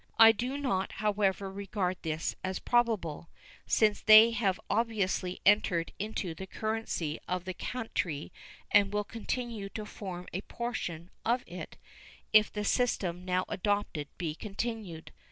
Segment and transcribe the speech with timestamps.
[0.17, 3.29] I do not, however, regard this as probable,
[3.67, 8.33] since they have obviously entered into the currency of the country
[8.71, 11.77] and will continue to form a portion of it
[12.33, 15.11] if the system now adopted be continued.